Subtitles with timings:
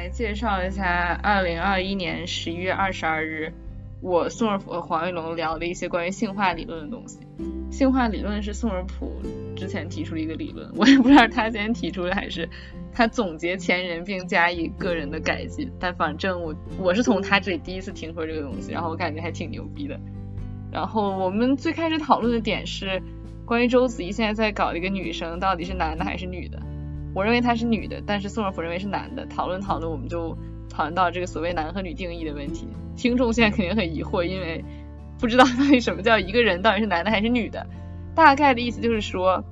[0.00, 3.52] 来介绍一下二零二一年十一月二十二日，
[4.00, 7.18] 我宋尔普和黄玉龙聊的一些关于性化理论的东西。
[7.70, 9.20] 性化理论是宋尔普
[9.54, 12.48] 之前提出的一个理论， 我也不知道他先提出的还是
[12.94, 15.70] 他总结前人并加以个人的改进。
[15.78, 20.00] 但反正我我是从他这里第一次听说这个东西，然后我感觉还挺牛逼的。
[20.72, 23.02] 然后我们最开始讨论的点是
[23.44, 26.58] 关于周子怡现在在搞的一个女生到底是男的还是女的。
[27.14, 29.26] 我认为她是女的，但是宋尔普认为是男的。
[29.26, 30.36] 讨论讨论，我们就
[30.68, 32.68] 讨论到这个所谓男和女定义的问题。
[32.96, 34.64] 听众现在肯定很疑惑，因为
[35.18, 37.66] 不知道到底什么叫一个人到底是男的还是女的。
[38.14, 39.42] 大概的意思就是说，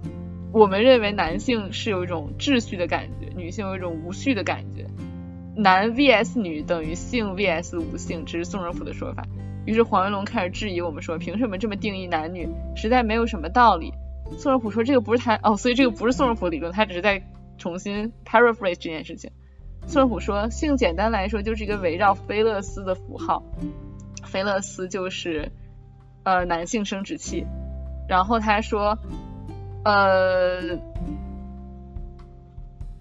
[0.52, 4.86] 我们认为男性是有一种秩序的感觉，女性有一种无序的感觉。
[5.56, 9.24] 男 vs 女等于性 vs 无性，这是宋尔普的说法。
[9.66, 13.92] 于是黄文龙开始质疑我们说，凭什么这么定义男女，实在没有什么道理。
[14.36, 17.22] 宋尔普说这个不是他哦，所以这个不是宋尔普理论，他只是在。
[17.58, 19.30] 重新 paraphrase 这件事情，
[19.86, 23.42] 孙虎说，性简单来说就是一个围绕菲勒斯的符号，
[24.24, 25.52] 菲勒斯就是
[26.22, 27.44] 呃男性生殖器。
[28.08, 28.98] 然后他说，
[29.84, 30.78] 呃，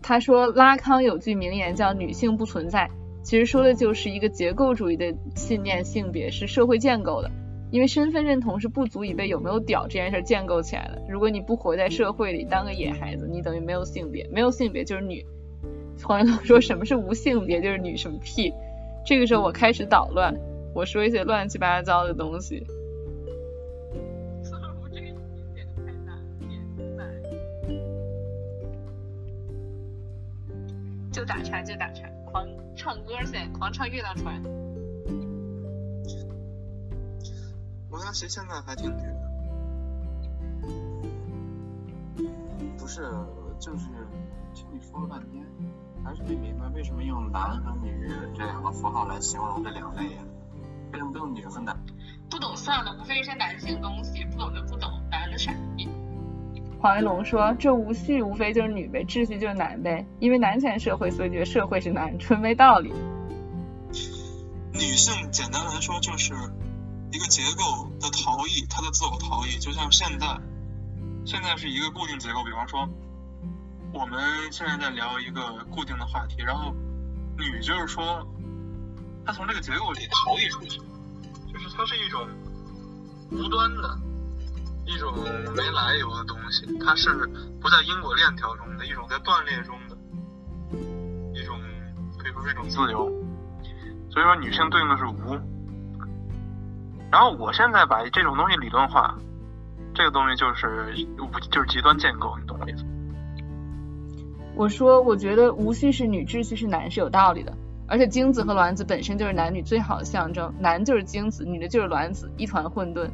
[0.02, 2.89] 他说拉康有句名言叫女性不存在，
[3.23, 7.31] 其实说的就是一个结构主义的信念，性别是社会建构的。
[7.70, 11.02] 因为身份认同是不足以被有没有屌这件事建构起来的。
[11.10, 15.26] 如果你不活在社会里，当个野孩子，你等于没有性别，没有性别就是女。
[16.04, 18.54] 黄云龙说什么是无性别，就是女什么屁。
[19.06, 20.34] 这个时候我开始捣乱，
[20.74, 22.66] 我说一些乱七八糟的东西。
[31.12, 34.42] 就打岔就打岔，狂唱歌噻狂唱《月亮船》。
[37.98, 39.17] 罗嘉琪现在还挺女的，
[42.78, 43.02] 不是，
[43.58, 43.88] 就是
[44.53, 45.44] 听你说了半天，
[46.03, 50.22] 还是没明白为什么用男和女这两个符号来形容这两类呀？
[50.94, 51.75] 为什么不用女和男？
[52.30, 55.90] 不懂算了，无非是男性东西，不懂就不懂，男的傻逼。
[56.79, 62.94] 黄一龙说：“这无序无非就是女呗，秩序就是男呗，因为男权社会，所以觉得社会是男，纯没道理。”
[64.72, 66.35] 女性简单来说就是。
[67.12, 70.40] 一个结构的逃逸，它的自我逃逸，就像现在，
[71.25, 72.44] 现在是一个固定结构。
[72.44, 72.88] 比方说，
[73.94, 76.75] 我们现在在聊一个固定的话题，然后
[77.38, 78.28] 女就是说，
[79.25, 80.79] 她从这个结构里逃逸出去，
[81.51, 82.28] 就是它是一种
[83.31, 83.97] 无端的、
[84.85, 85.13] 一种
[85.56, 87.16] 没来由的东西，它是
[87.62, 89.96] 不在因果链条中的一种在断裂中的，
[91.40, 91.57] 一种
[92.17, 93.09] 可以说是一种自由。
[94.12, 95.56] 所以说，女性对应的是无。
[97.12, 99.18] 然后我现在把这种东西理论化，
[99.94, 100.94] 这个东西就是
[101.51, 102.85] 就是极端建构，你懂我意思？
[104.56, 107.53] 我说，我觉得无序是女，秩序是男是有道理的，
[107.88, 113.07] 而且精子和卵子本身就是男女最好的象征，男就是精子，女的就是卵子，一团混沌。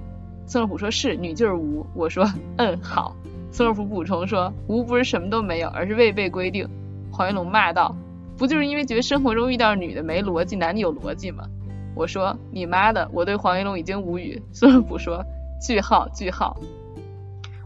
[0.47, 1.85] 孙二虎说是，女就是无。
[1.93, 2.25] 我说
[2.57, 3.15] 嗯好。
[3.51, 6.67] 孙二虎补充说，无不是什么都没有，而是未被规定。
[7.11, 7.95] 黄云龙骂道，
[8.37, 11.45] 不就是因为觉得生活中遇到女的没逻辑，男的有逻辑吗？
[11.95, 14.41] 我说你妈的，我对黄云龙已经无语。
[14.51, 15.23] 孙尔普说
[15.61, 16.57] 句号句号。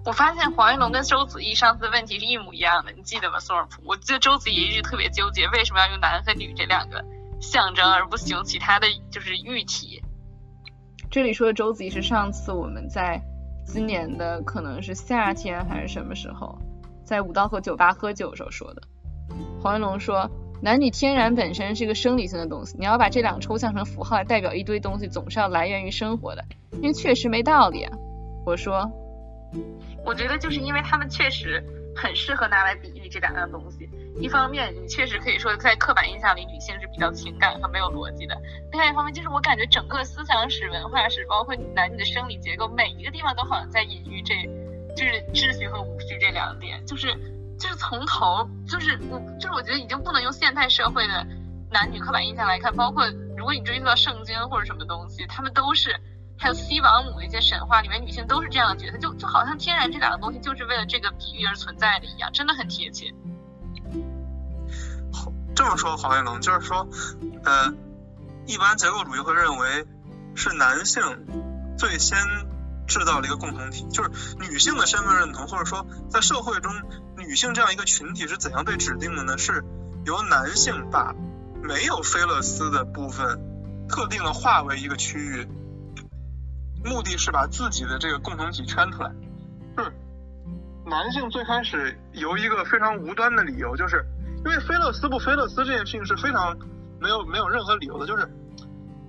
[0.06, 3.40] 我发现黄云龙跟周子怡上次问题是一模一样的，你记得吗？
[3.40, 7.04] 孙尔普，我记得周子怡一直特别纠结，为什么要用男和女这两个
[7.40, 10.04] 象征，而不使用其他的就是喻体。
[11.10, 13.22] 这里说的周子怡是上次我们在
[13.66, 16.58] 今年的可能是夏天还是什么时候，
[17.06, 18.82] 在五道口酒吧喝酒时候说的。
[19.62, 20.30] 黄云龙说。
[20.60, 26.44] 男女天然本身是一个生理性的东西，你要把这两个抽象成符号来代表一堆东西，总是要来源于生活的，
[26.82, 27.96] 因为确实没道理啊。
[28.46, 28.92] 我说，
[30.04, 31.64] 我觉得就是因为他们确实
[31.96, 33.90] 很适合拿来比喻这两样东西。
[34.20, 38.36] 一方面，你确实可以说在刻板印象里女性是比较情感和没有逻辑的；
[38.72, 44.34] 另外一方面，就是我感觉整个思想史、文化史，包括男女的生理结构，每一个地方都好像在隐喻这，
[44.96, 47.16] 就是秩序和无序这两点，就是。
[47.60, 51.26] 就是从头，就是我，就是我觉得已经不能用现代社会的
[51.72, 56.00] 男女刻板印象来看，包括如果你追溯到圣经或者什么东西，他们都是，
[56.38, 63.14] 还有西王母那些神话里面女性都是这样的角色，就就好像天然这两个东西就是为了这个比喻而存在的一样，真的很贴切。
[65.56, 66.88] 这么说黄一龙就是说，
[67.44, 67.74] 呃，
[68.46, 69.88] 一般结构主义会认为
[70.36, 71.02] 是男性
[71.78, 72.18] 最先。
[72.88, 76.72] 制造了一个共同体，就是女性的身份认同，或者说在社会中
[77.18, 79.38] 女性这样一个群体是怎样被指定的呢？
[79.38, 79.64] 是
[80.06, 81.14] 由男性把
[81.62, 85.48] 没有菲勒斯的部分特定的划为一个区域，
[86.86, 89.12] 目的是把自己的这个共同体圈出来。
[89.76, 89.92] 就是
[90.86, 94.06] 男性最开始由一个非常无端的理由，就是
[94.38, 96.58] 因为菲勒斯不菲勒斯这件事情是非常
[97.02, 98.30] 没有没有任何理由的，就是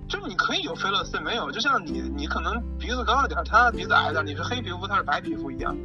[0.09, 5.77] 就是你可以有菲勒斯没有，就像你你可能鼻子高一点，他鼻子矮一点，你是黑皮肤，他是白皮肤一样，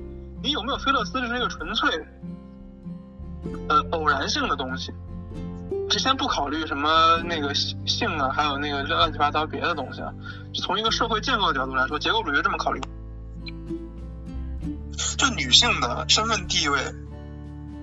[0.42, 1.90] 你有没有菲勒斯这是一个纯粹
[3.68, 4.92] 呃偶然性的东西。
[5.90, 10.14] 就先不考虑什么那个性啊，还有那个乱七八糟别的东西啊，
[10.54, 12.80] 从一个社会建构的角度来说，结构主义这么考虑，
[15.18, 16.78] 就女性的身份地位，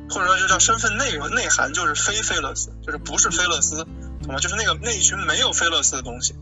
[0.10, 3.86] 或者说就叫身份内容内涵，就是非菲勒斯，就是不是菲勒斯，
[4.24, 4.40] 懂吗？
[4.40, 6.36] 就是那个那一群没有菲勒斯的东西。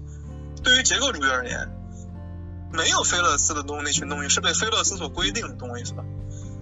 [0.64, 1.70] 对于结构主义而言，
[2.72, 6.04] 没有菲勒斯的东那群东西是被菲勒斯所规定的，懂我意思吧？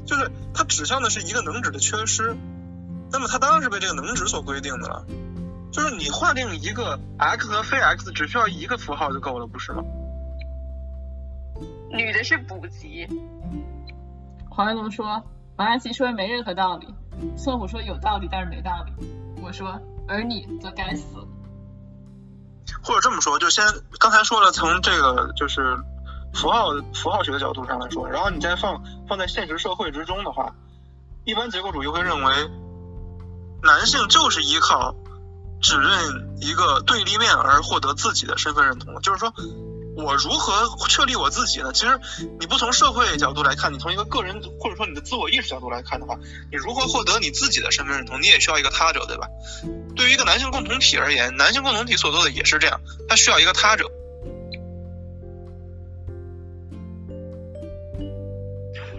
[0.05, 2.35] 就是它指向的是一个能指的缺失。
[3.11, 5.05] 那么它当然是被这个能指所规定的了，
[5.71, 9.83] 就是你划定一个 x 和非 x 只需要一个符号就够了，不是吗？
[11.89, 13.07] 女的是补给。
[14.49, 15.23] 黄文龙说，
[15.55, 16.87] 王安琪说没任何道理，
[17.37, 18.91] 宋虎说有道理但是没道理，
[19.41, 21.05] 我说而你则该死。
[22.81, 23.65] 或者这么说，就先
[23.99, 25.77] 刚才说了，从这个就是
[26.33, 30.53] 符号符号学的角度上来说，然后你再放放在现实社会之中的话，
[31.25, 32.33] 一般结构主义会认为。
[33.63, 34.93] 男性就是依靠
[35.59, 39.33] 只认一个对立面而获得自己的身份认同，就是说
[39.97, 41.73] 我如何确立我自己呢？
[41.73, 41.99] 其实
[42.39, 46.17] 你不从社会角度来看，你从一个个人或者说你的自我意识角度来看的话，
[46.51, 48.21] 你如何获得你自己的身份认同？
[48.21, 49.27] 你也需要一个他者，对吧？
[49.95, 52.79] 对于一个男性共同体而言，男性共同体所做的也是这样，
[53.09, 53.89] 他需要一个他者。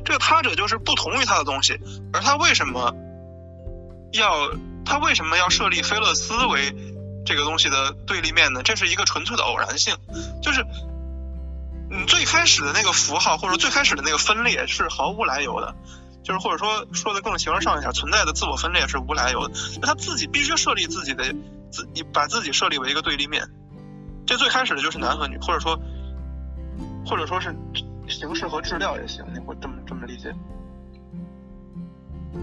[0.04, 1.78] 这个他者就是不同于他的东西，
[2.12, 2.94] 而他为什么？
[4.12, 4.50] 要
[4.86, 6.74] 他为什么要设立菲勒斯为
[7.26, 8.62] 这个东西的对立面呢？
[8.62, 9.94] 这是一个纯粹的偶然性，
[10.42, 10.64] 就是
[11.98, 15.74] 你最开始的那个符号或者最开始的那个分裂是毫无来由的，
[16.22, 21.24] 就是或者说说的更形而上一点，存在的自我分裂是无来由的，他自己必须设立自己的
[21.72, 23.48] 自，你把自己设立为一个对立面，
[24.26, 25.78] 这最开始的就是男和女，或者说
[27.04, 27.56] 或者说是
[28.08, 30.32] 形式和质料也行，你会这么这么理解。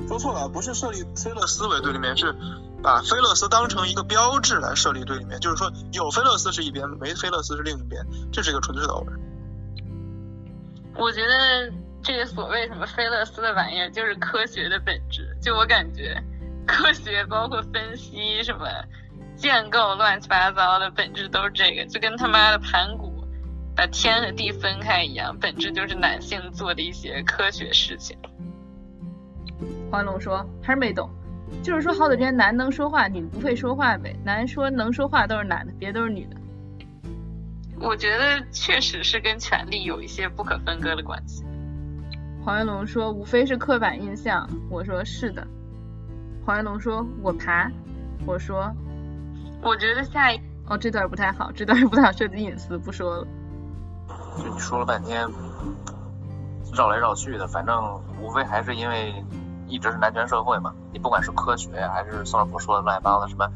[0.07, 2.36] 说错了，不是设立菲勒斯为对立面，是
[2.84, 5.40] 把菲勒斯当成一个标志来设立对立面。
[5.40, 9.18] 就是说，有菲勒斯是一边，没菲勒斯是另一边，这是一个纯粹的偶然。
[10.97, 11.71] 我觉得
[12.01, 15.36] 这个所谓什么菲勒斯的玩意儿，就是科学的本质。
[15.42, 16.15] 就我感觉，
[16.65, 18.68] 科学包括分析什么
[19.36, 23.12] 建构乱七八糟的本质都是这个，就跟他妈的盘古
[23.75, 28.18] 把天和地分开一样，本质就是男性做的一些科学事情。
[29.92, 31.09] 黄龙说：“还是没懂，
[31.62, 34.15] 就是说好久之前男能说话，女不会说话呗。
[34.24, 36.36] 男说能说话都是男的，别都是女的。
[37.80, 41.44] 我觉得确实是跟权力有一些不可分割的关系。”
[42.44, 45.45] 黄云龙说：“无非是刻板印象。”我说：“是的。”
[46.45, 47.72] 黄云龙说：“我爬。”
[48.25, 48.72] 我说
[49.62, 50.39] ：“我觉得下一……
[50.68, 53.27] 哦，这段不太好，这段不太好，涉及隐私，不说了。”
[54.38, 55.28] 就你说了半天，
[56.74, 59.13] 绕来绕去的，反正无非还是因为。
[59.68, 63.50] 一直是男权社会嘛，你不管是科学，还是宋老师说的乱七八糟的什么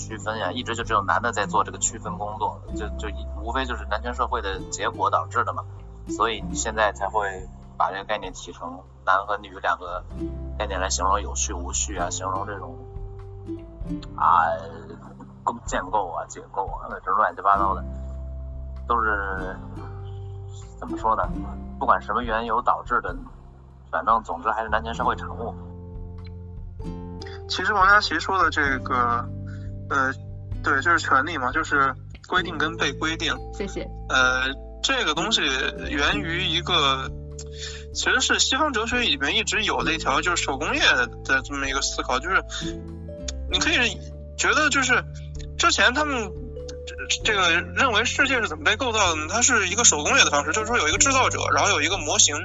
[0.00, 3.08] 区分呀，一直就只有男的在做这个区分工作，就就
[3.42, 5.62] 无非就是男权社会的结果导致的嘛，
[6.08, 10.02] 所以你现在才会把这个概念提成男和女两个
[10.58, 12.76] 概念来形容有序无序啊，形容这种
[14.16, 14.48] 啊
[15.44, 17.84] 构建构啊结构啊这乱七八糟的，
[18.88, 19.56] 都是
[20.78, 21.22] 怎么说呢？
[21.78, 23.14] 不管什么缘由导致的。
[23.92, 25.52] 反正总之还是男权社会产物。
[27.48, 29.28] 其实王佳琪说的这个，
[29.90, 30.14] 呃，
[30.62, 31.94] 对，就是权利嘛，就是
[32.28, 33.34] 规定跟被规定。
[33.52, 33.86] 谢谢。
[34.08, 35.42] 呃，这个东西
[35.90, 37.10] 源于一个，
[37.94, 42.42] 其实是西方哲学里面一直有的一条，就是手工业的这么一个思考，就是
[43.50, 43.98] 你可以
[44.38, 45.04] 觉得就是
[45.58, 46.30] 之前他们。
[47.24, 49.26] 这个认为世界是怎么被构造的呢？
[49.28, 52.36] 它是一个手工业的方式，就是说有一个制造者，然后有一个模型，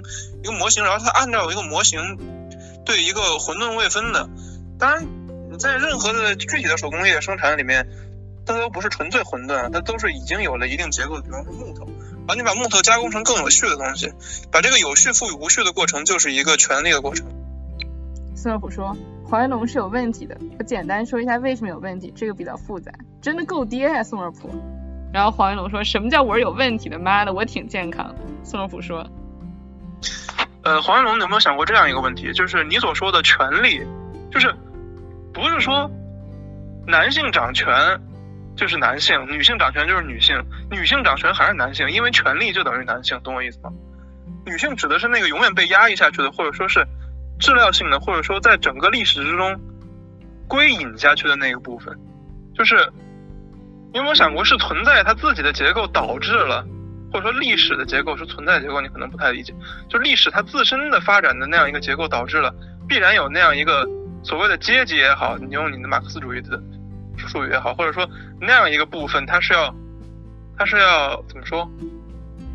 [0.43, 1.99] 一个模型，然后它按照一个模型
[2.83, 4.27] 对一个混沌未分的。
[4.79, 5.07] 当然，
[5.57, 7.87] 在任何的具体的手工业生产里面，
[8.45, 14.11] 它都不是纯粹混沌，它都是已经有了一定结构的，比方说木头，然后你把木头加工成更有序的东西，
[14.51, 17.25] 把这个有序赋予无序的过程，就是一个权力的过程。
[18.35, 18.95] 斯诺普说。
[19.27, 24.51] 黄云龙是有问题的，我简单说一下为什么有问题，这个比较复杂，真的够爹呀，宋二普。
[25.11, 26.99] 然后黄云龙说什么叫我是有问题的？
[26.99, 28.15] 妈的，我挺健康的。
[28.43, 29.03] 宋二普说，
[30.61, 33.81] 呃，黄云龙有没有想过这样一个问题，就是你所说的权利，
[34.31, 34.53] 就是
[35.35, 35.91] 不是说
[36.87, 37.69] 男性掌权
[38.55, 43.69] 就是男性，女性掌权就是女性，女性掌权还是男性，因为权利就等于男性，懂我意思吗？
[44.47, 46.83] 女性指的是那个永远被压抑下去的，或者说是。
[47.37, 49.59] 质料性的，或者说在整个历史之中，
[50.47, 51.93] 归隐下去的那个部分，
[52.55, 52.89] 就是
[53.91, 56.65] 你有没有想过是存在它自己的结构导致了，
[57.11, 59.53] 或者说历史的结构是存在结构，你可能不太理解，
[59.89, 62.55] 就历史它自身的发展的那样一个结构导致了
[62.87, 63.85] 必然有那样一个
[64.25, 66.59] 所谓的阶级也好，你用你的马克思主义的
[67.15, 68.09] 术语也好，或者说
[68.41, 69.73] 那样一个部分，它是要
[70.57, 71.69] 它是要怎么说？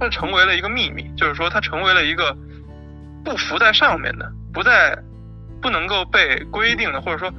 [0.00, 2.36] 它成为了一个秘密，就是说它成为了一个
[3.24, 4.98] 不浮在上面的，不在
[5.62, 7.30] 不能够被规定的，或者说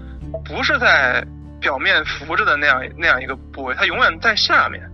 [0.46, 1.26] 不是在
[1.60, 4.90] 表面浮着的那样那样一个部位，它永远在下面。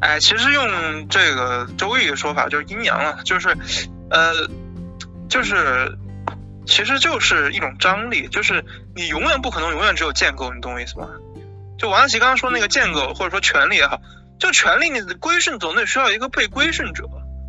[0.00, 3.56] 哎，其实用这个周易的说法就是阴阳啊，就是
[4.10, 4.48] 呃，
[5.28, 5.96] 就是
[6.66, 11.08] 其实就是一种张力，就是你永远不可能永远只有建构，你懂我意思吗？
[11.78, 14.00] 就王安琪刚刚说那个建构或者说权力也好，
[14.38, 17.04] 就权力你的归顺总得需要一个被归顺者，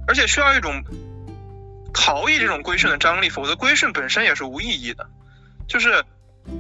[0.08, 0.84] 而且需要一种
[1.94, 5.08] 逃逸这种归顺的张力，否则归顺本身也是无意义的。
[5.68, 6.04] 就是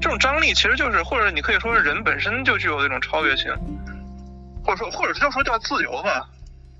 [0.01, 3.54] 这种张力其实就是，或者你可以说是人本身就具有这种超越性，
[4.63, 6.27] 或者说或者就说叫自由吧，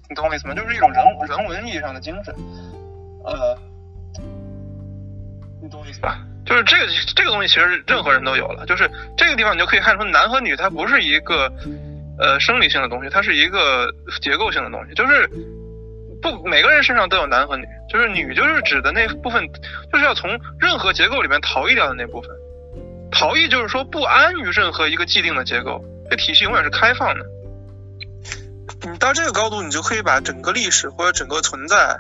[0.10, 0.54] 你懂我意思吗？
[0.54, 2.34] 就是一种人人文意义上的精神，
[3.28, 3.58] 呃，
[5.62, 6.20] 你懂我意思吧？
[6.46, 8.66] 就是这个这个东西，其实任何人都有了。
[8.66, 11.52] 就是这个地方，你就可以看出男和女，它不是一个
[12.18, 14.94] 呃生理性的东西，它是一个结构性的东西。
[14.94, 15.30] 就是
[16.22, 19.46] 不每个人身上都有男和女，就是女就是指的那部分，
[19.92, 22.32] 就是要从任何结构里面逃逸掉的那部分。
[23.12, 27.26] 逃逸就是说不安于任何一个既定的结构，这体系永远是开放的。
[28.90, 32.00] 你到这个高度，你就可以把整个历史或者整个存在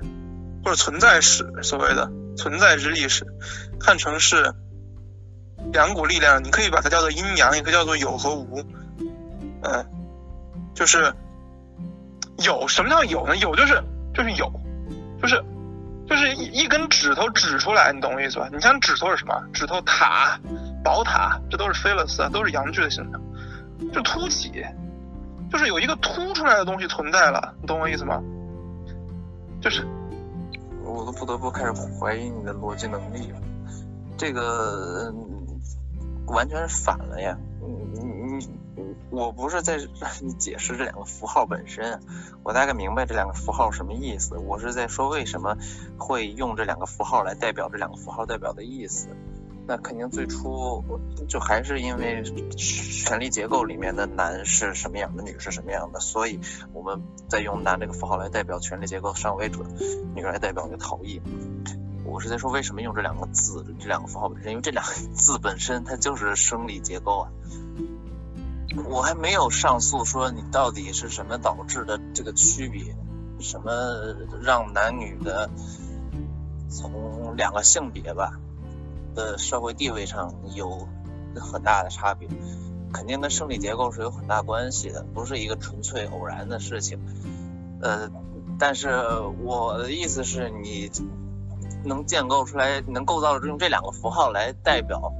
[0.63, 2.11] 或者存在史所谓的。
[2.37, 3.25] 存在之历史，
[3.79, 4.53] 看成是
[5.73, 8.63] 两股力量，你可以把它叫做阴阳，也可以叫做有和无。
[9.63, 9.85] 嗯，
[10.75, 11.11] 就是
[12.37, 13.35] 有什么叫有呢？
[13.37, 13.83] 有就是
[14.13, 14.53] 就是有，
[15.19, 15.43] 就是
[16.07, 18.47] 就是一一根指头指出来，你懂我意思吧？
[18.53, 19.33] 你像指头是什么？
[19.51, 20.39] 指头塔、
[20.83, 23.19] 宝塔，这都是菲勒斯，都是阳具的形象，
[23.91, 24.63] 就凸起，
[25.51, 28.21] 就是有一个凸出来的东西存在了，你懂我意思吗？
[29.59, 29.87] 就是。
[30.97, 33.39] 我都不得不开始怀疑你的逻辑能力了，
[34.17, 35.13] 这个
[36.25, 37.37] 完全是反了呀！
[37.61, 38.49] 你你你，
[39.11, 42.01] 我不是在让你解释这两个符号本身，
[42.41, 44.37] 我大概明白这两个符号什么意思。
[44.39, 45.55] 我是在说为什么
[45.99, 49.09] 会用这两个符号来代表这两个符号代表的意思。
[49.67, 50.81] 那肯定最初
[51.27, 52.23] 就还是因为
[52.55, 56.39] 权力结构里面的男是什么样的，女是什么样的，所以
[56.71, 59.59] 我们在用男这个符号来代表权力结构上位者，
[60.15, 61.21] 女来代表个逃逸。
[62.05, 67.31] 我是在说为什么用这两个字，这两个符号本身，因为这两个 字本身它就是生理结构啊。
[68.85, 72.95] 我还没有上诉说你到底是什么导致的这个区别，
[73.41, 73.71] 什么
[74.41, 75.49] 让男女的
[76.69, 78.39] 从两个性别吧。
[79.17, 80.87] 的社会地位上有
[81.35, 82.29] 很大的差别，
[82.93, 86.99] 肯定跟生理结构是有很大关系的，不是一个纯粹偶然的事情。
[87.81, 88.11] 呃，
[88.59, 88.89] 但是
[89.43, 90.91] 我的意思是你
[91.83, 95.11] 能建构出来，能构造用这两个符号来代表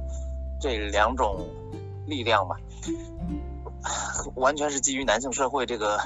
[0.60, 1.48] 这两种
[2.06, 2.56] 力量吧，
[4.36, 5.98] 完全是基于男性社会这个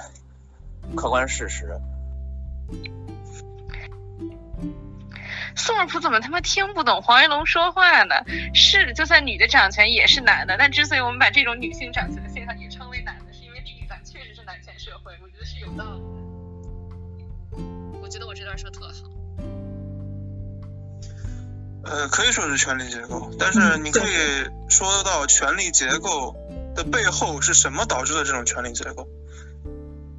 [0.97, 1.79] 客观事实。
[5.62, 8.16] 宋尔普怎么他妈听不懂黄云龙说话呢？
[8.52, 16.07] 是，就算女的掌权也是男的，但之所以我们把这种女性掌权的现象也称为男的，是因为地理上确实是男权社会，我觉得是有道理的。
[18.02, 18.92] 我觉得我这段说特好。
[21.85, 26.35] 呃，可以说是权力结构，但是你可以说到权力结构
[26.75, 29.07] 的背后是什么导致的这种权力结构？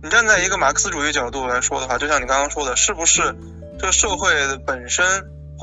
[0.02, 3.36] 你站在一个马克思主义角度来说的话，就像你刚刚说的，是不是？
[3.80, 4.30] 这个社会
[4.68, 5.04] 本身，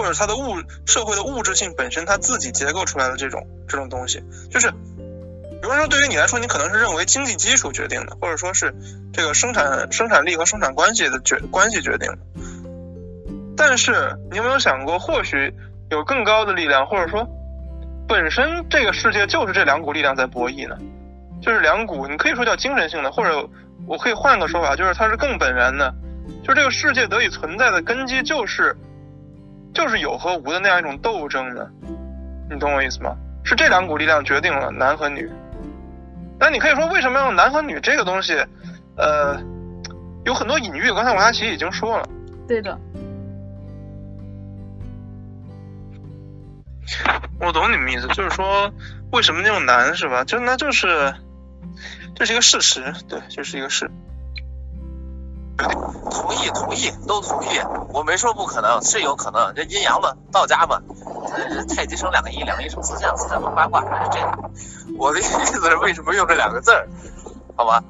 [0.00, 0.54] 或者它的物
[0.86, 8.74] 社会的物质性本身，它自己结构出来的这种这种东西，就是，比方说对于你来说，你可能是认为经济基础决定的，或者说是
[9.12, 12.18] 这个生产生产力和生产关系的决关系决定的。
[13.58, 15.52] 但是你有没有想过，或许
[15.90, 17.28] 有更高的力量，或者说
[18.08, 20.78] 本身这个世界就是这两股力量在博弈呢？
[21.42, 23.46] 就是两股，你可以说叫精神性的，或者
[23.86, 25.94] 我可以换个说法，就是它是更本源的。
[26.42, 28.74] 就这个世界得以存在的根基，就是
[29.72, 31.68] 就是有和无的那样一种斗争呢，
[32.50, 33.16] 你懂我意思吗？
[33.44, 35.30] 是这两股力量决定了男和女。
[36.38, 38.34] 那你可以说，为什么要用男和女这个东西？
[38.96, 39.40] 呃，
[40.24, 40.90] 有很多隐喻。
[40.92, 42.08] 刚才王佳琪已经说了。
[42.46, 42.78] 对的。
[47.40, 48.72] 我懂你们意思，就是说
[49.12, 50.24] 为什么用男是吧？
[50.24, 51.14] 就那就是
[52.14, 53.90] 这是一个事实，对，这是一个事。
[55.68, 57.60] 同意同意都同意，
[57.92, 59.54] 我没说不可能，是有可能。
[59.54, 60.82] 这阴阳嘛，道家嘛，
[61.74, 63.82] 太极生两个仪，两个仪生四象，四象生八卦。
[64.10, 64.20] 这
[64.98, 66.88] 我的意思是为什么用这两个字儿？
[67.56, 67.82] 好吧。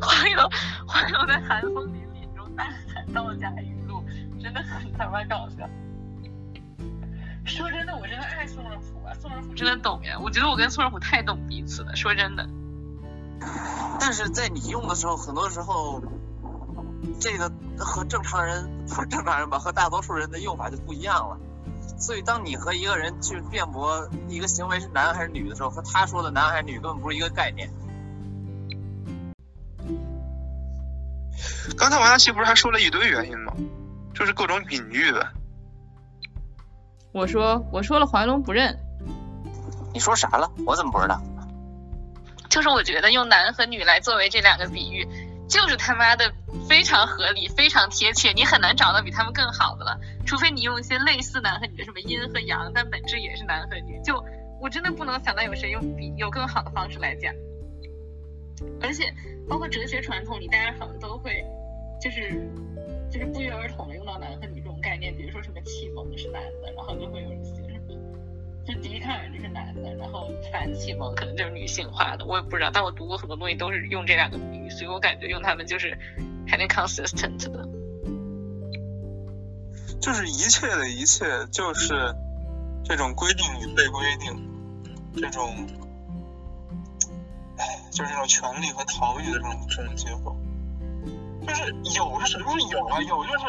[0.00, 0.50] 黄油，
[0.86, 4.04] 黄油在寒风凛凛中大喊道家语录，
[4.42, 5.68] 真的很他妈搞笑。
[7.44, 10.18] 说真的，我真的爱宋仁甫啊，宋仁甫真的懂呀。
[10.22, 12.46] 我觉得我跟宋仁甫太懂彼此了，说真的。
[14.00, 16.02] 但是在你用的时候，很多时候，
[17.20, 21.38] 这个和正常人不是正常人吧，和大多数人的用法就不一样了。
[21.98, 27.70] 所以当你和一个人去辩驳一个行为是男还是女的时候，和他说的男还是女根本不是一个概念。
[31.76, 33.52] 刚才王佳琪不是还说了一堆原因吗？
[34.14, 35.26] 就是各种隐喻呗。
[37.12, 38.78] 我说我说了怀龙不认。
[39.92, 40.50] 你说啥了？
[40.66, 41.20] 我怎么不知道？
[42.54, 45.04] 就是我觉得用男和女来作为这两个比喻，
[45.48, 46.32] 就是他妈的
[46.68, 49.98] 非常合理，非常贴切，你很难找到比他们更好的了。
[50.24, 54.00] 除非你用一些类似男和女的什么阴和阳，但本质也是男和女。
[54.04, 54.24] 就
[54.60, 57.34] 我真的不能想到有谁用比有更好的方式来讲。
[58.80, 59.12] 而且
[59.48, 61.44] 包括哲学传统里，大家好像都会
[62.00, 62.40] 就是
[63.10, 67.43] 就是不约而同的用到男和女这种概念，比如说什么启蒙是男的，然后就会有人
[68.66, 75.98] 就笛卡尔就是男的，然后反启蒙可能就是女性化的，我也不知道，但我读过很多东西都是用这两个比喻，所以我感觉用他们就是
[76.46, 77.68] 还挺 consistent 的。
[80.00, 82.14] 就是一切的一切，就是
[82.84, 84.50] 这种规定与被规定，
[85.16, 85.66] 这种。
[87.90, 90.36] 就是这种权利和逃逸的这种这种结果，
[91.46, 92.52] 就是有是什么？
[92.52, 93.44] 就是有啊，有就是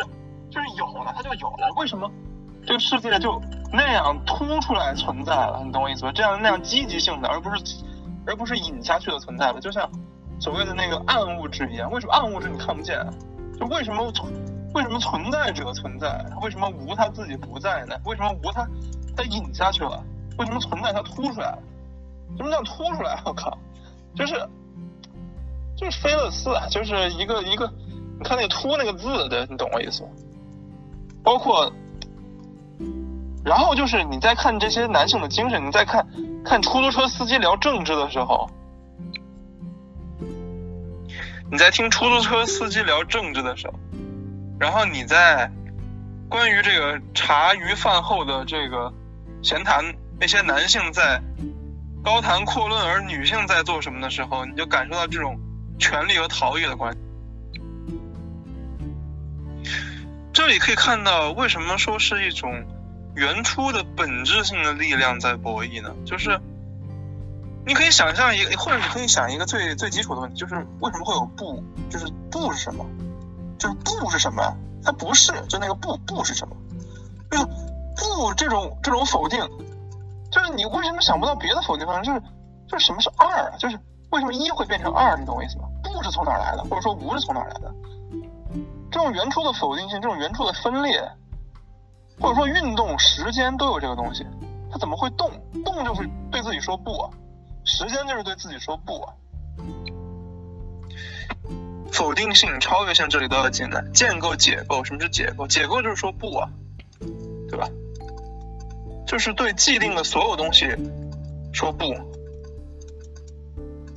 [0.51, 1.73] 就是有了，它就有了。
[1.77, 2.07] 为什么
[2.65, 3.41] 这个世界就
[3.71, 5.61] 那样突出来存在了？
[5.63, 6.11] 你懂我意思吧？
[6.13, 7.61] 这样那样积极性的，而不是
[8.25, 9.59] 而不是隐下去的存在了。
[9.59, 9.89] 就像
[10.39, 12.97] 所谓的那个暗物质一样，为什么暗物质你看不见？
[13.59, 14.11] 就为什么
[14.73, 16.25] 为什么存在者存在？
[16.41, 17.95] 为什么无它自己不在呢？
[18.05, 18.67] 为什么无它
[19.15, 20.03] 它隐下去了？
[20.37, 21.59] 为什么存在它突出来了？
[22.35, 23.21] 什么叫突出来？
[23.25, 23.57] 我靠！
[24.15, 24.33] 就是
[25.77, 27.71] 就是菲勒斯，就是一个一个，
[28.17, 30.09] 你看那凸那个字对，你懂我意思吗？
[31.23, 31.71] 包括，
[33.45, 36.05] 然后就是你在看这些男性的精神，你在看
[36.43, 38.49] 看出租车司机聊政治的时候，
[41.51, 43.73] 你在听出租车司机聊政治的时候，
[44.59, 45.49] 然后你在
[46.27, 48.91] 关于这个茶余饭后的这个
[49.43, 49.85] 闲谈，
[50.19, 51.21] 那些男性在。
[52.03, 55.39] 高谈阔论，而女性在做什么的时候，你就感受到这种
[55.79, 56.99] 权力和逃逸的关系。
[60.31, 62.63] 这里可以看到，为什么说是一种
[63.15, 65.95] 原初的本质性的力量在博弈呢？
[66.05, 66.39] 就是
[67.65, 71.63] 你可以想象一个，或者你可以想一个最最基础的问题，就是为什么会有不？
[71.89, 72.85] 就是不是什么？
[73.57, 74.55] 就是不是什么呀？
[74.83, 76.55] 它不是，就那个不不是什么？
[77.31, 77.45] 就是
[77.95, 79.39] 不这种这种否定。
[80.31, 82.11] 就是你为什么想不到别的否定方式？
[82.11, 82.21] 就是
[82.67, 83.57] 就是什么是二啊？
[83.57, 85.17] 就是为什么一会变成二？
[85.17, 85.63] 你懂我意思吗？
[85.81, 87.73] 不是从哪来的，或者说无是从哪来的？
[88.91, 91.01] 这种原初的否定性，这种原初的分裂，
[92.19, 94.25] 或者说运动时间都有这个东西，
[94.71, 95.29] 它怎么会动？
[95.63, 97.09] 动就是对自己说不啊，
[97.63, 99.13] 时间就是对自己说不啊。
[101.91, 103.81] 否定性、超越性这里都要进来。
[103.93, 105.47] 建构、解构，什么是解构？
[105.47, 106.49] 解构就是说不啊，
[107.49, 107.69] 对吧？
[109.07, 110.67] 就是对既定的所有东西
[111.53, 111.85] 说不，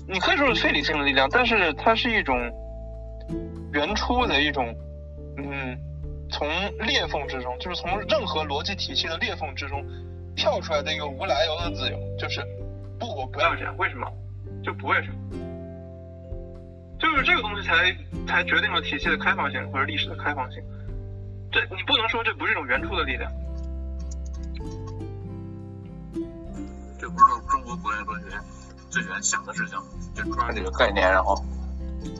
[0.06, 2.36] 你可以说是非理性的力量，但是它是一种
[3.72, 4.72] 原初的一种，
[5.38, 5.76] 嗯，
[6.30, 9.84] 从裂缝之中，就是从任何逻辑体系的裂缝之中
[10.36, 12.46] 跳出来的一个无来由的自由，就是
[12.98, 14.06] 不，我不要这样，为什么？
[14.62, 15.14] 就不为什么？
[16.98, 20.60] 就是这个东西才才决定了体系的开放性或者历史的开放性，
[21.52, 23.30] 这你不能说这不是一种原初的力量。
[26.98, 28.36] 这不是中国古典哲学
[28.90, 29.78] 最原想的事情，
[30.14, 31.36] 就抓这个概念，然后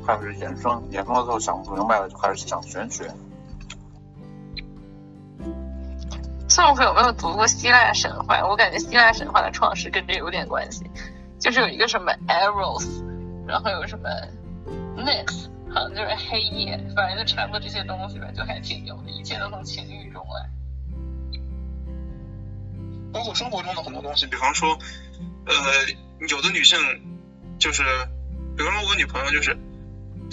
[0.07, 3.11] 开始衍生，衍生了之后想不明白了，就开始想玄学。
[6.59, 8.44] 宋老师有没有读过希腊神话？
[8.44, 10.85] 我感觉希腊神话的创始跟这有点关系，
[11.38, 13.01] 就是有一个什么 Eros，
[13.47, 14.09] 然后有什么
[14.97, 20.51] Nyx，好像就是黑夜，反正就差不多这些东西吧，就还挺牛的，一切都从情欲中来。
[23.12, 24.77] 包括生活中的很多东西，比方说，
[25.47, 25.55] 呃，
[26.29, 26.77] 有的女性
[27.61, 27.85] 就是，
[28.57, 29.57] 比方说我女朋友就是，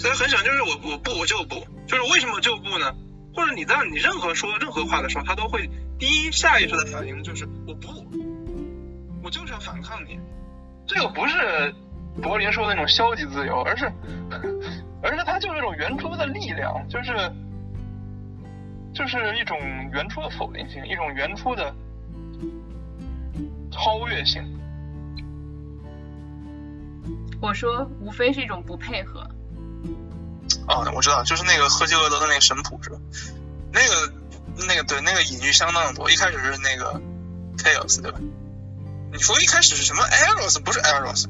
[0.02, 1.54] 她很想就是我我不我就不，
[1.86, 2.92] 就是为什么就不呢？
[3.32, 7.88] 或者你在你任何说任何话的时候，她都会第一下意识的反应就是我不，
[9.22, 10.18] 我就是要反抗你。
[10.86, 11.74] 这个不是
[12.22, 13.90] 柏林说的那种消极自由，而是
[15.02, 17.32] 而是它就是一种原初的力量，就是
[18.94, 19.58] 就是一种
[19.92, 21.74] 原初的否定性，一种原初的
[23.70, 24.42] 超越性。
[27.40, 29.20] 我说无非是一种不配合。
[30.66, 32.96] 啊，我知道，就是那个赫基俄德的那个神谱是吧？
[33.72, 34.12] 那个
[34.66, 36.10] 那个对，那个隐喻相当的多。
[36.10, 37.00] 一开始是那个
[37.58, 38.18] chaos 对吧？
[39.12, 41.26] 你说一开始是什么 eros 不是 eros？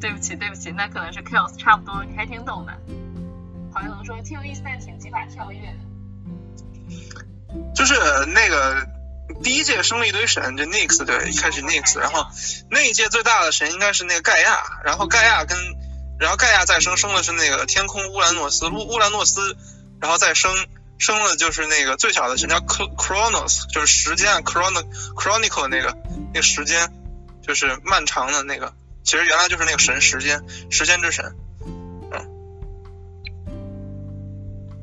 [0.00, 2.72] 对不起对不起，那可能是 chaos，差不多，你还挺懂的。
[3.72, 5.78] 黄玉龙说挺有意思，但挺几把跳跃的。
[7.74, 7.94] 就是
[8.26, 8.86] 那个
[9.42, 12.26] 第一届生了一堆神，就 Nix 对，一开始 Nix，然后
[12.70, 15.58] 那一届最大的神应该是那个盖亚，然后盖亚跟
[16.18, 19.56] 然后盖亚再生生的是那个天空乌兰诺斯，乌乌兰诺斯，
[20.00, 20.54] 然后再生
[20.98, 25.96] 生了就是那个最小的神叫 Chronos，就是时间 Chron Chronicle 那个
[26.32, 26.92] 那个时间
[27.42, 28.72] 就是漫长的那个，
[29.04, 31.34] 其实原来就是那个神时间时间之神。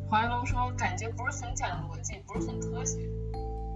[0.09, 2.99] 黄玉龙说感觉不是很讲逻辑，不是很科学。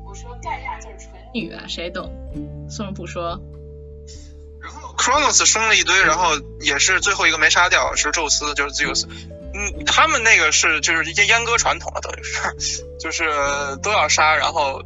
[0.06, 2.12] 我说盖亚就是纯女啊，谁懂？
[2.69, 3.41] 宋人普说。
[4.62, 9.08] 然后 Chronos 生了一堆，然后也是最后一个没杀掉，是宙斯，就是 Zeus。
[9.59, 13.25] 嗯，他们那个是就是一些阉割传统了，等于是，就是
[13.81, 14.83] 都要杀，然后，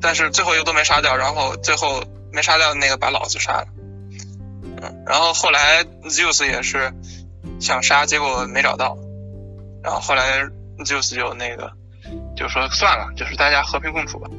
[0.00, 3.66] 但是最后又都没杀掉，然后最后没杀掉那个把老子杀了。
[4.62, 6.92] 嗯，然后后来 Zeus 也是
[7.58, 8.96] 想杀，结果没找到。
[9.82, 10.44] 然后后来
[10.86, 11.72] Zeus 就那个
[12.36, 14.30] 就说算了，就是大家和平共处吧。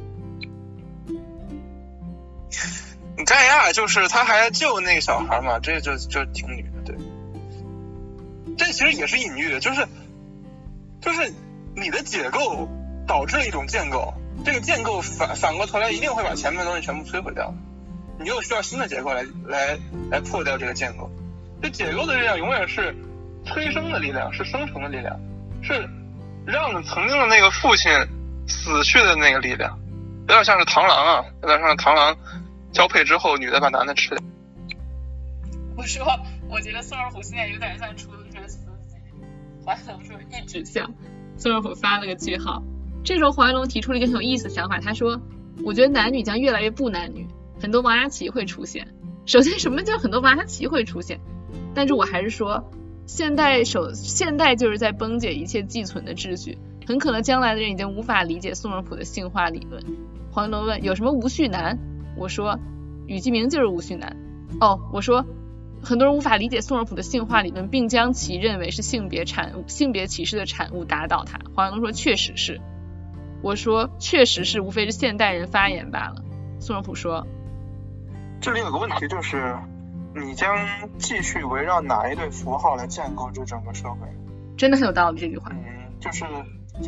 [3.26, 6.64] 盖亚就是他还救那个小孩嘛，这就就挺女，
[8.56, 9.86] 这其实也是隐喻，就是
[11.00, 11.32] 就是
[11.74, 12.68] 你的解构
[13.06, 14.14] 导致了一种建构，
[14.44, 17.54] 这个建构反反过头来一定会把前面的东西全部摧毁掉，
[18.18, 19.78] 你又需要新的结构来来
[20.10, 21.10] 来破掉这个建构。
[21.60, 22.94] 这解构的力量永远是
[23.44, 25.18] 催生的力量，是生成的力量。
[25.62, 25.88] 是
[26.46, 27.90] 让曾经的那个父亲
[28.46, 29.78] 死去的那个力量，
[30.28, 32.16] 有点像是螳螂啊，有点像是螳螂
[32.72, 34.18] 交配之后，女的把男的吃掉。
[35.76, 36.06] 我说，
[36.48, 38.10] 我觉得宋二虎现在有点像出。
[39.66, 40.94] 黄龙说一直向，
[41.36, 42.62] 宋二虎发了个句号。
[43.02, 45.20] 这时候黄龙提出了一个很有意思的想法，他说
[45.66, 47.26] ：“我觉得男女将越来越不男女，
[47.60, 48.86] 很多娃娃旗会出现。
[49.26, 51.18] 首先，什么叫很多娃娃旗会出现？
[51.74, 52.70] 但是我还是说。”
[53.06, 59.80] 现代首现代就是在崩解一切寄存的秩序，很可能将来的人已经无法理解宋尔普的性化理论。
[60.32, 61.78] 黄龙问有什么无序男？
[62.16, 62.58] 我说
[63.06, 64.16] 宇基明就是无序男。
[64.60, 65.24] 哦，我说
[65.86, 71.38] 很多人无法理解宋尔普的性化理论，并将其认为是性别产物、性别歧视的产物，打倒他。
[71.54, 72.60] 黄龙说确实是。
[73.40, 76.24] 我说确实是，无非是现代人发言罢了。
[76.58, 77.24] 宋尔普说
[78.40, 79.56] 这里有个问题就是。
[80.18, 80.56] 你将
[80.98, 84.08] 继续围绕哪一对符号来建构这整个社会？
[84.56, 85.50] 真的很有道理这句话。
[85.52, 86.24] 嗯，就是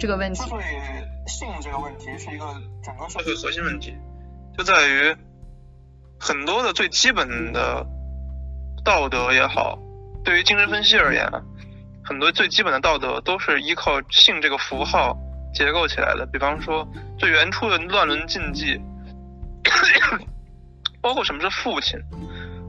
[0.01, 0.43] 这个问题。
[0.43, 2.47] 之所以性这个问题是一个
[2.83, 3.95] 整个社会核心问题，
[4.57, 5.15] 就在于
[6.19, 7.87] 很多的最基本的
[8.85, 9.79] 道德也好，
[10.25, 11.31] 对于精神分析而言，
[12.05, 15.17] 很多最基本的道德都是依靠性这个符号
[15.55, 16.27] 结构起来的。
[16.33, 16.87] 比方说
[17.19, 18.81] 最原初的乱伦禁忌，
[21.01, 21.99] 包括什么是父亲。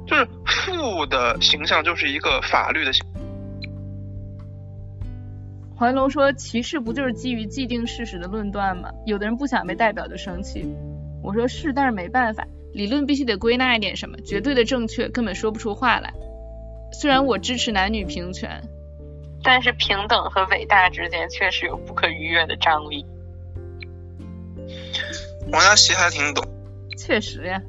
[0.08, 3.06] 就是父的形象就是一个法律的形。
[5.76, 8.89] 黄龙说：“歧视不就是基于既定事实的论断吗？
[9.06, 10.65] 有的人不想被代表就生气。”
[11.22, 12.43] 我说：“是，但是没办法，
[12.74, 16.14] 理论必须得归纳一点什么，绝对的正确根本说不出话来。
[16.94, 18.64] 虽然我支持男女平权，
[19.44, 23.06] 但是平等和伟大之间确实有不可逾越的张力。”
[25.52, 26.48] 王佳琪还挺懂。
[26.98, 27.62] 确实呀。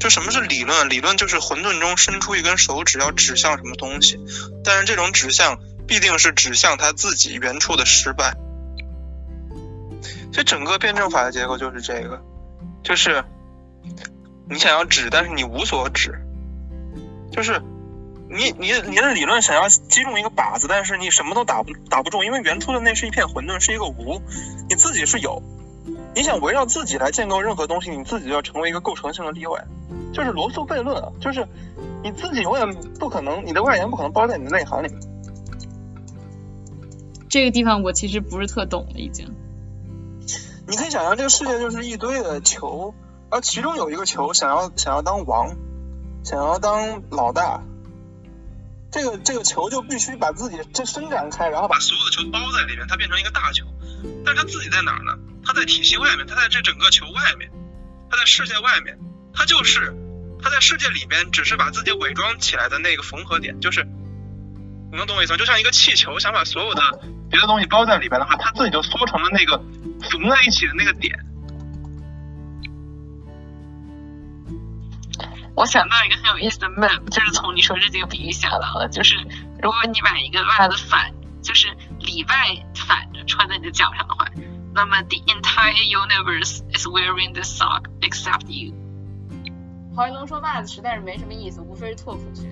[0.00, 0.88] 就什么是理论？
[0.88, 4.16] 理论就是混沌中伸出一根手指，要指向什么东西。
[4.62, 8.36] 但是这种指向必定是指向他自己原处的失败。
[10.32, 12.22] 所以整个辩证法的结构就是这个，
[12.84, 13.24] 就是
[14.48, 16.18] 你想要指，但是你无所指。
[17.30, 17.62] 就是
[18.30, 24.20] 你你你的理论想要击中一个靶子，但是你什么都打不打不中，因为原初的那是一片混沌，是一个无，
[24.68, 25.42] 你自己是有。
[26.14, 29.64] 你想围绕自己来建构任何东西，你自己就要成为一个构成性的例外。
[30.12, 31.46] 就是罗素悖论啊，就是
[32.02, 34.98] 你自己永远不可能，你的外延不可能包在你的内涵里面。
[37.28, 39.30] 这个地方我其实不是特懂了，已经。
[40.66, 42.94] 你可以想象这个世界就是一堆的球，
[43.30, 45.56] 而其中有一个球想要想要当王，
[46.24, 47.62] 想要当老大，
[48.90, 53.64] 这个这个球就必须把自己这伸展开，然后把所有的球包在里面，它变成一个大球。
[54.24, 55.12] 但是它自己在哪儿呢？
[55.44, 57.50] 它在体系外面，它在这整个球外面，
[58.10, 58.98] 它在世界外面。
[59.34, 59.94] 他就是，
[60.42, 63.84] 他在世界里边只是把自己伪装起来的那个缝合点，就是
[64.90, 65.36] 你能懂我意思吗？
[65.36, 66.82] 就像一个气球，想把所有的
[67.30, 69.58] 别的东西包在里边的话，它自己就缩成了那个
[70.10, 71.24] 缝在一起的那个点。
[75.58, 79.16] 我想到一个很有意思的 meme，就是从你说这几个比喻想到的，就是
[79.60, 81.66] 如果你把一个袜子反，就是
[81.98, 82.36] 里外
[82.76, 84.24] 反着穿在你的脚上的话，
[84.72, 88.72] 那么 the entire universe is wearing this sock except you。
[89.96, 92.48] 黄云龙说袜子实在是没什么意思，无非是拓扑学。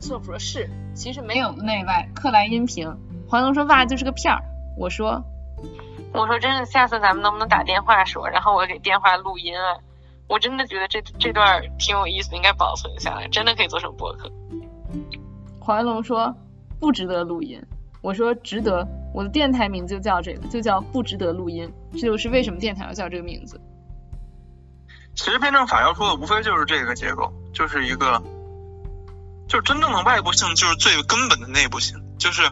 [0.00, 2.10] 拓扑说是，其实没有内外。
[2.12, 2.92] 克莱因瓶。
[3.28, 4.42] 黄云龙说袜子就是个片儿。
[4.76, 5.22] 我说，
[6.12, 9.78] 我说真的，下次咱们能不能打电话说，然后我给电话录音啊？
[10.28, 14.30] 我真的觉得这这段挺有意思，应该保存下来，真的可以做成博客。
[15.58, 16.34] 黄云龙说
[16.78, 17.62] 不值得录音，
[18.02, 23.60] 我说值得，我的电台名字就叫这个，就叫不值得录音，这就是为什么电台要叫这个名字。
[25.14, 28.22] 其实辩证法要说的无非就是这个结构，就是一个，
[29.48, 32.48] 就是真正的外部性就是最根本的内部性，就是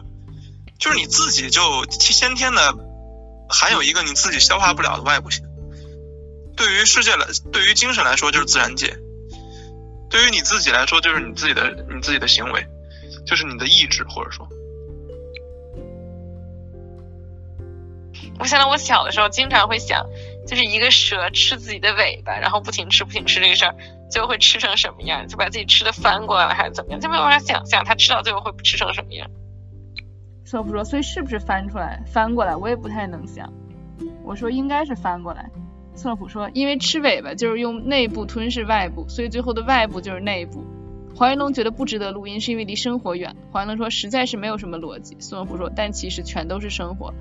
[0.77, 1.61] 就是你自己就
[1.91, 2.75] 先天的
[3.49, 5.46] 还有一个你自己消化不了的外部性。
[6.57, 8.87] 对于世界来，对于精神来说就是自然界；
[10.09, 12.65] 对于你自己来说就是你自己的你自己的行为，
[13.25, 14.47] 就是你的意志，或者说。
[18.39, 20.05] 我想到我小的时候经常会想，
[20.47, 23.75] 就是一个蛇吃自己的尾巴，然后不停吃不停吃这个事儿，
[24.11, 25.27] 最后会吃成什么样？
[25.27, 26.99] 就把自己吃的翻过来了，还是怎么样？
[26.99, 29.29] 就没有办法想象它吃到最后会吃成什么样。
[30.45, 30.83] 说不说？
[30.83, 32.55] 所以是不是翻出来翻过来？
[32.55, 33.51] 我也不太能想。
[34.23, 35.49] 我说应该是翻过来。
[35.97, 40.63] 特普说，因为吃尾巴就是用内部吞噬外部，所以最后的外部就是内部。
[41.15, 43.35] 黄云龙觉得不值得录音，是因为离生活远。
[43.51, 45.17] 黄云龙说，实在是没有什么逻辑。
[45.19, 47.13] 宋乐普说，但其实全都是生活。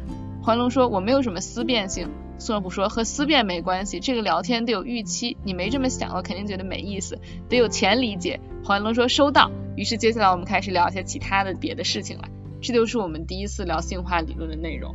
[0.43, 2.09] 黄云龙说，我没有什么思辨性。
[2.39, 8.39] 宋乐普说，和思辨没关系，这个聊天得有预期，你没这么想，我肯定觉得没意思，得有前理解。
[8.63, 9.51] 黄云龙说，收到。
[9.77, 12.29] 于是接下来我们开始聊一些其他的别的事情了，
[12.61, 14.95] 这就是我们第一次聊性化理论的内容。